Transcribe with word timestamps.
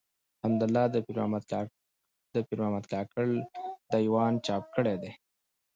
حمدالله 0.43 0.85
د 2.33 2.41
پيرمحمد 2.49 2.85
کاکړ 2.91 3.27
د 3.91 3.93
ېوان 4.07 4.33
چاپ 4.45 4.63
کړی 4.75 4.95
دﺉ. 5.03 5.13